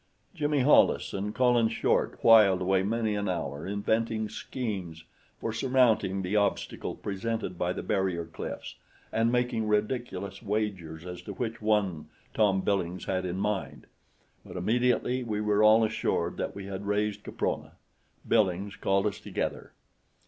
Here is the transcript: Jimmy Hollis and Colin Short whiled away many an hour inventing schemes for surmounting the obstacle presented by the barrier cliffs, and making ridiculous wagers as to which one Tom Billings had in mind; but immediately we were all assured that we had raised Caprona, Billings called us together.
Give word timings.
Jimmy 0.33 0.61
Hollis 0.61 1.13
and 1.13 1.35
Colin 1.35 1.69
Short 1.69 2.23
whiled 2.23 2.59
away 2.59 2.81
many 2.81 3.13
an 3.13 3.29
hour 3.29 3.67
inventing 3.67 4.29
schemes 4.29 5.03
for 5.39 5.53
surmounting 5.53 6.23
the 6.23 6.35
obstacle 6.35 6.95
presented 6.95 7.55
by 7.55 7.71
the 7.71 7.83
barrier 7.83 8.25
cliffs, 8.25 8.77
and 9.11 9.31
making 9.31 9.67
ridiculous 9.67 10.41
wagers 10.41 11.05
as 11.05 11.21
to 11.21 11.33
which 11.33 11.61
one 11.61 12.07
Tom 12.33 12.61
Billings 12.61 13.05
had 13.05 13.27
in 13.27 13.37
mind; 13.37 13.85
but 14.43 14.57
immediately 14.57 15.21
we 15.23 15.39
were 15.39 15.61
all 15.61 15.83
assured 15.83 16.35
that 16.37 16.55
we 16.55 16.65
had 16.65 16.87
raised 16.87 17.23
Caprona, 17.23 17.73
Billings 18.27 18.75
called 18.77 19.05
us 19.05 19.19
together. 19.19 19.71